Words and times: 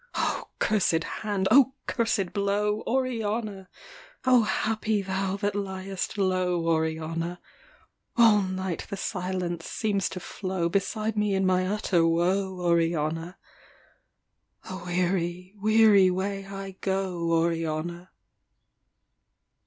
O 0.15 0.49
cursed 0.57 1.03
hand! 1.03 1.47
O 1.51 1.73
cursed 1.85 2.33
blow! 2.33 2.81
Oriana! 2.87 3.69
O 4.25 4.41
happy 4.41 5.03
thou 5.03 5.35
that 5.37 5.53
liest 5.53 6.17
low, 6.17 6.65
Oriana! 6.65 7.39
All 8.17 8.41
night 8.41 8.87
the 8.89 8.97
silence 8.97 9.67
seems 9.69 10.09
to 10.09 10.19
flow 10.19 10.69
Beside 10.69 11.15
me 11.15 11.35
in 11.35 11.45
my 11.45 11.67
utter 11.67 12.03
woe, 12.03 12.59
Oriana. 12.61 13.37
A 14.67 14.77
weary, 14.83 15.53
weary 15.57 16.09
way 16.09 16.47
I 16.47 16.71
go, 16.81 17.29
Oriana. 17.31 18.09